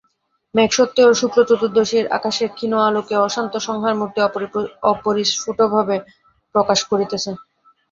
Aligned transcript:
মেঘসত্ত্বেও 0.55 1.09
শুক্লচতুর্দশীর 1.13 2.05
আকাশ 2.17 2.37
ক্ষীণ 2.49 2.73
আলোকে 2.81 3.15
অশান্ত 3.19 3.53
সংহারমূর্তি 3.67 4.19
অপরিস্ফুটভাবে 4.91 5.95
প্রকাশ 6.55 6.79
করিতেছে। 6.91 7.31